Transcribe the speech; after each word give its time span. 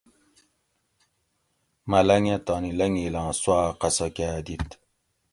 ملنگ 1.89 2.27
اۤ 2.35 2.39
تانی 2.45 2.71
لنگیلاں 2.79 3.29
سُواۤ 3.41 3.67
قصہ 3.79 4.07
کاۤ 4.15 4.39
دِت 4.45 4.69